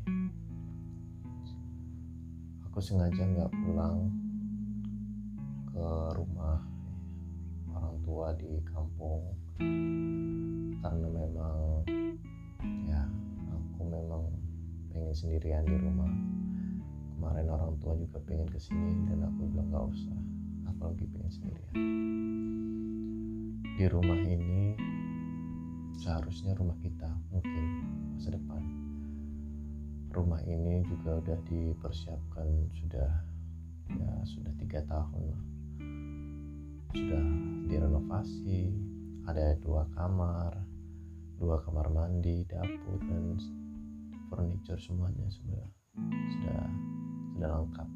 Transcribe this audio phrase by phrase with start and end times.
[2.66, 4.10] Aku sengaja nggak pulang
[5.70, 5.87] ke
[6.19, 6.66] rumah
[7.70, 9.23] orang tua di kampung
[10.82, 11.87] karena memang
[12.91, 13.07] ya
[13.54, 14.27] aku memang
[14.91, 16.10] pengen sendirian di rumah.
[17.15, 20.18] Kemarin orang tua juga pengen ke sini dan aku bilang nggak usah
[20.74, 21.74] aku lagi pengen sendirian.
[23.79, 24.74] Di rumah ini
[25.97, 27.65] seharusnya rumah kita mungkin
[28.16, 28.63] masa depan.
[30.13, 33.11] Rumah ini juga udah dipersiapkan sudah
[33.93, 35.45] ya sudah tiga tahun lah.
[36.97, 37.25] Sudah
[37.69, 38.73] direnovasi
[39.29, 40.57] ada dua kamar
[41.37, 43.37] dua kamar mandi dapur dan
[44.33, 45.65] furniture semuanya sudah
[46.33, 46.63] sudah
[47.37, 47.88] sudah lengkap.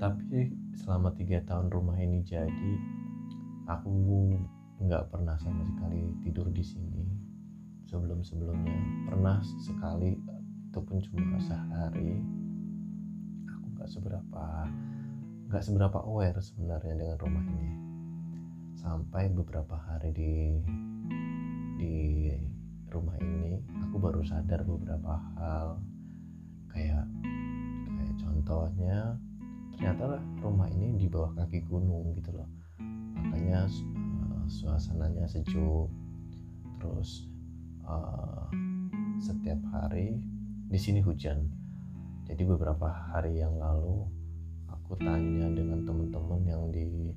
[0.00, 0.40] Tapi
[0.80, 2.72] selama tiga tahun rumah ini jadi
[3.68, 3.92] aku
[4.80, 7.04] nggak pernah sama sekali tidur di sini.
[7.84, 10.16] Sebelum sebelumnya pernah sekali
[10.72, 12.16] ataupun cuma sehari.
[13.44, 14.44] Aku nggak seberapa
[15.50, 17.70] nggak seberapa aware sebenarnya dengan rumah ini.
[18.80, 20.34] Sampai beberapa hari di
[21.76, 21.96] di
[22.88, 25.76] rumah ini aku baru sadar beberapa hal.
[26.72, 27.04] Kayak
[27.84, 29.18] kayak contohnya
[29.76, 32.48] ternyata rumah ini di bawah kaki gunung gitu loh.
[33.20, 33.68] Makanya
[34.50, 35.86] suasananya sejuk.
[36.82, 37.30] Terus
[37.86, 38.50] uh,
[39.22, 40.18] setiap hari
[40.66, 41.46] di sini hujan.
[42.26, 44.06] Jadi beberapa hari yang lalu
[44.66, 47.14] aku tanya dengan teman-teman yang di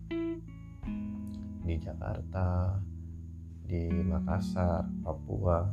[1.64, 2.78] di Jakarta
[3.66, 5.66] di Makassar Papua.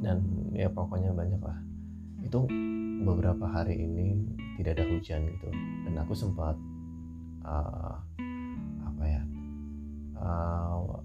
[0.00, 1.58] Dan ya pokoknya banyak lah.
[2.24, 2.48] Itu
[3.04, 5.48] beberapa hari ini tidak ada hujan gitu.
[5.88, 6.56] Dan aku sempat
[7.44, 7.96] uh,
[10.24, 11.04] uh,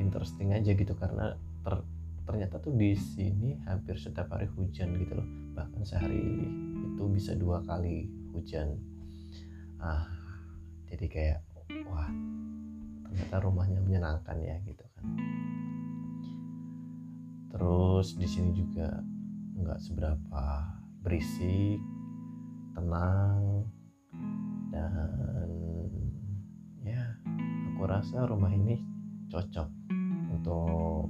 [0.00, 1.84] interesting aja gitu karena ter,
[2.24, 5.28] ternyata tuh di sini hampir setiap hari hujan gitu loh.
[5.54, 6.48] Bahkan sehari
[6.96, 8.80] itu bisa dua kali hujan.
[9.76, 10.08] Ah
[10.88, 11.40] jadi kayak
[11.86, 12.08] wah
[13.06, 15.04] ternyata rumahnya menyenangkan ya gitu kan.
[17.52, 19.00] Terus di sini juga
[19.56, 20.44] nggak seberapa
[21.00, 21.80] berisik
[22.76, 23.64] tenang
[24.68, 25.48] dan
[27.86, 28.82] rasa rumah ini
[29.30, 29.68] cocok
[30.34, 31.06] untuk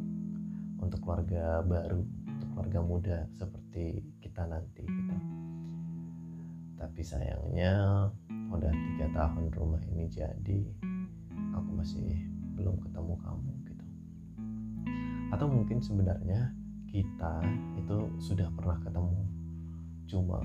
[0.81, 5.17] untuk keluarga baru untuk keluarga muda seperti kita nanti gitu.
[6.77, 8.07] Tapi sayangnya
[8.53, 10.61] udah tiga tahun rumah ini jadi
[11.57, 12.05] aku masih
[12.55, 13.87] belum ketemu kamu gitu.
[15.33, 16.53] Atau mungkin sebenarnya
[16.93, 17.45] kita
[17.77, 19.21] itu sudah pernah ketemu
[20.07, 20.39] cuma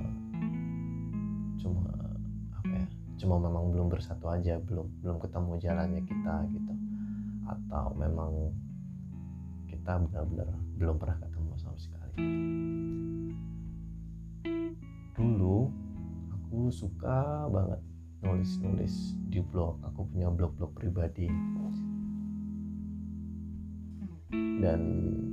[1.61, 1.93] cuma
[2.57, 2.87] apa ya
[3.21, 6.73] cuma memang belum bersatu aja belum belum ketemu jalannya kita gitu.
[7.45, 8.49] Atau memang
[9.69, 10.49] kita benar-benar
[10.81, 12.17] belum pernah ketemu sama sekali.
[15.13, 15.69] Dulu
[16.33, 17.81] aku suka banget
[18.25, 19.77] nulis-nulis di blog.
[19.93, 21.29] Aku punya blog-blog pribadi.
[24.33, 24.81] Dan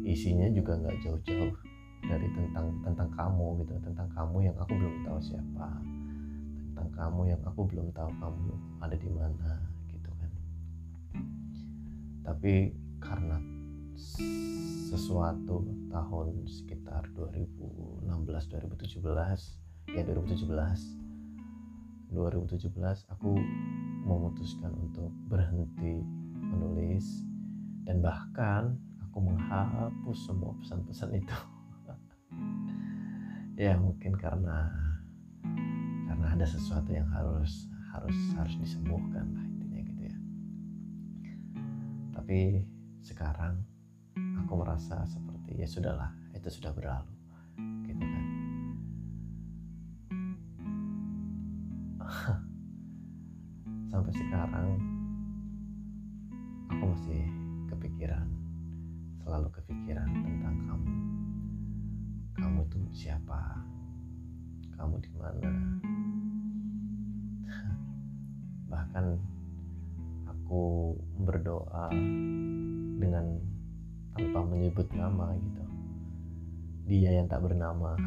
[0.05, 1.53] isinya juga nggak jauh-jauh
[2.05, 3.73] dari tentang tentang kamu gitu.
[3.81, 5.98] Tentang kamu yang aku belum tahu siapa
[6.79, 9.59] tentang kamu yang aku belum tahu kamu ada di mana
[9.91, 10.31] gitu kan.
[12.23, 12.71] Tapi
[13.03, 13.35] karena
[14.87, 19.03] sesuatu tahun sekitar 2016 2017
[19.91, 22.71] ya 2017 2017
[23.11, 23.31] aku
[24.07, 25.99] memutuskan untuk berhenti
[26.39, 27.27] menulis
[27.83, 31.35] dan bahkan aku menghapus semua pesan-pesan itu.
[33.59, 34.71] Ya mungkin karena
[36.29, 40.17] ada sesuatu yang harus harus harus disembuhkan lah intinya gitu ya.
[42.13, 42.61] Tapi
[43.01, 43.65] sekarang
[44.45, 47.17] aku merasa seperti ya sudahlah itu sudah berlalu
[47.89, 48.25] gitu kan.
[53.91, 54.77] Sampai sekarang
[56.69, 57.25] aku masih
[57.73, 58.29] kepikiran
[59.25, 60.93] selalu kepikiran tentang kamu.
[62.37, 63.65] Kamu tuh siapa?
[64.79, 65.51] Kamu di mana
[68.69, 69.17] bahkan
[70.29, 70.93] aku
[71.25, 71.89] berdoa
[73.01, 73.41] dengan
[74.17, 75.63] tanpa menyebut nama gitu.
[76.89, 77.97] Dia yang tak bernama.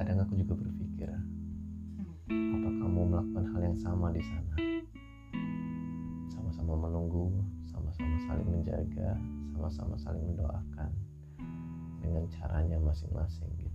[0.00, 1.12] Kadang aku juga berpikir
[2.32, 4.56] apa kamu melakukan hal yang sama di sana?
[6.32, 7.28] Sama-sama menunggu
[7.68, 9.16] sama-sama saling menjaga
[9.52, 10.90] sama-sama saling mendoakan
[12.02, 13.71] dengan caranya masing-masing gitu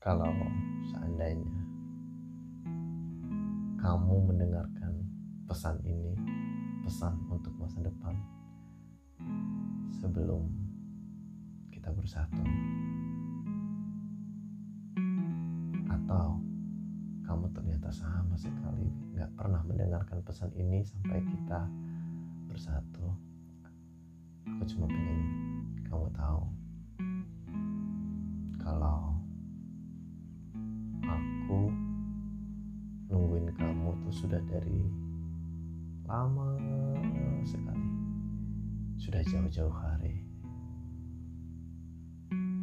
[0.00, 0.32] kalau
[0.90, 1.60] seandainya
[3.78, 5.06] kamu mendengarkan
[5.46, 6.18] pesan ini,
[6.82, 8.16] pesan untuk masa depan
[10.02, 10.50] sebelum
[11.70, 12.42] kita bersatu,
[17.90, 18.86] sama sekali
[19.18, 21.66] nggak pernah mendengarkan pesan ini sampai kita
[22.46, 23.06] bersatu,
[24.46, 25.20] aku cuma pengen
[25.90, 26.42] kamu tahu
[28.62, 29.18] kalau
[31.02, 31.60] aku
[33.10, 34.86] nungguin kamu tuh sudah dari
[36.06, 36.54] lama
[37.42, 37.90] sekali.
[39.02, 40.22] Sudah jauh-jauh hari.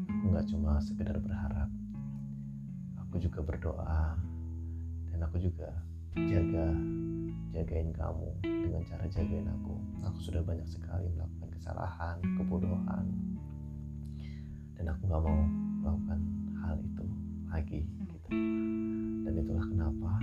[0.08, 1.68] Aku nggak cuma sekedar berharap.
[3.04, 4.27] Aku juga berdoa
[5.18, 5.66] dan aku juga
[6.14, 6.78] jaga
[7.50, 9.74] jagain kamu dengan cara jagain aku.
[10.06, 13.10] Aku sudah banyak sekali melakukan kesalahan kebodohan.
[14.78, 15.42] Dan aku nggak mau
[15.82, 16.22] melakukan
[16.62, 17.06] hal itu
[17.50, 18.30] lagi gitu.
[19.26, 20.22] Dan itulah kenapa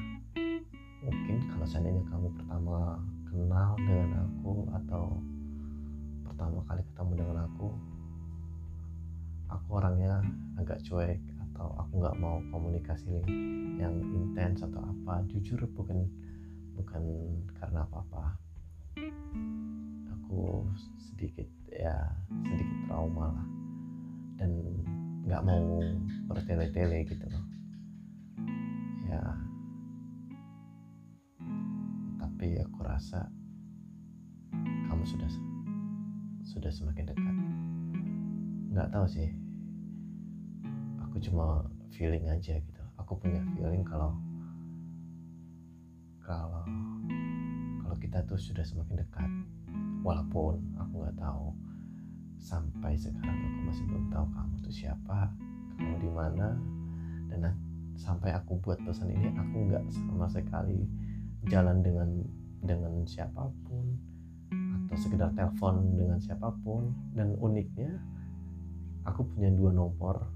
[1.02, 5.18] mungkin kalau seandainya kamu pertama kenal dengan aku atau
[6.22, 7.66] pertama kali ketemu dengan aku
[9.50, 10.22] aku orangnya
[10.54, 11.18] agak cuek
[11.78, 13.22] aku nggak mau komunikasi
[13.78, 15.22] yang intens atau apa.
[15.30, 16.06] Jujur bukan
[16.74, 17.02] bukan
[17.58, 18.38] karena apa-apa.
[20.18, 20.66] Aku
[20.98, 21.94] sedikit ya
[22.50, 23.46] sedikit trauma lah.
[24.38, 24.50] Dan
[25.24, 25.80] nggak mau
[26.30, 27.44] bertele-tele gitu loh.
[29.06, 29.22] Ya.
[32.18, 33.30] Tapi aku rasa
[34.90, 35.30] kamu sudah
[36.44, 37.36] sudah semakin dekat.
[38.74, 39.43] Nggak tahu sih
[41.24, 42.82] cuma feeling aja gitu.
[43.00, 44.12] Aku punya feeling kalau
[46.20, 46.64] kalau
[47.80, 49.30] kalau kita tuh sudah semakin dekat.
[50.04, 51.56] Walaupun aku nggak tahu
[52.36, 55.32] sampai sekarang aku masih belum tahu kamu tuh siapa
[55.80, 56.48] kamu di mana.
[57.32, 57.56] Dan
[57.96, 60.84] sampai aku buat pesan ini aku nggak sama sekali
[61.48, 62.20] jalan dengan
[62.60, 63.96] dengan siapa pun.
[64.52, 66.92] Atau sekedar telepon dengan siapa pun.
[67.16, 67.96] Dan uniknya
[69.08, 70.33] aku punya dua nomor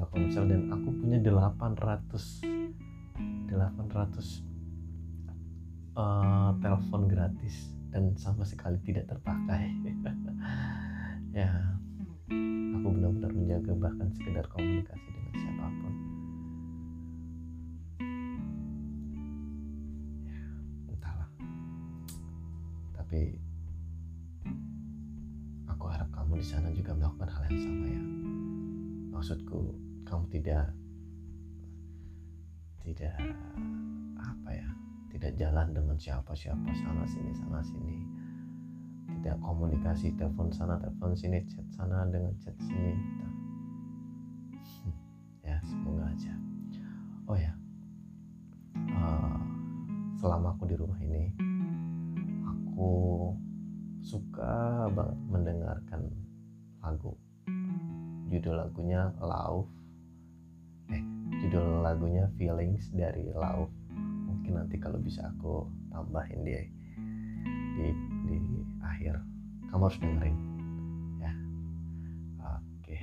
[0.00, 2.40] Telkomsel dan aku punya 800
[3.52, 3.52] 800
[5.92, 9.68] uh, telepon gratis dan sama sekali tidak terpakai.
[11.30, 11.46] Ya
[12.74, 15.94] aku benar-benar menjaga bahkan sekedar komunikasi dengan siapa pun.
[20.26, 20.42] Ya
[20.90, 21.30] entahlah.
[22.98, 23.38] Tapi
[25.70, 28.02] aku harap kamu di sana juga melakukan hal yang sama ya.
[29.14, 30.66] Maksudku kamu tidak
[32.82, 33.14] tidak
[34.18, 34.68] apa ya
[35.14, 37.96] tidak jalan dengan siapa-siapa sana sini sana sini.
[39.20, 43.26] Tidak komunikasi telepon sana telepon sini chat sana dengan chat sini gitu.
[45.46, 46.34] ya semoga aja.
[47.30, 47.54] Oh ya
[48.90, 49.38] uh,
[50.18, 51.30] selama aku di rumah ini
[52.42, 52.90] aku
[54.02, 56.02] suka banget mendengarkan
[56.82, 57.14] lagu.
[58.30, 59.79] Judul lagunya Love
[61.38, 63.70] judul lagunya Feelings dari Love
[64.26, 66.62] mungkin nanti kalau bisa aku tambahin dia
[67.78, 67.88] di
[68.26, 68.38] di
[68.82, 69.16] akhir.
[69.70, 70.36] Kamu harus dengerin.
[71.22, 71.32] Ya.
[72.42, 72.98] Oke.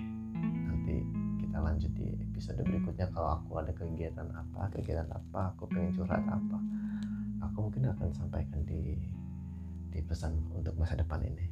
[0.67, 0.95] Nanti
[1.39, 3.07] kita lanjut di episode berikutnya.
[3.15, 6.57] Kalau aku ada kegiatan apa kegiatan apa aku pengen curhat apa
[7.47, 8.99] aku mungkin akan sampaikan di
[9.89, 11.47] di pesan untuk masa depan ini